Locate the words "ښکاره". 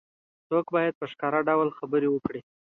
1.11-1.39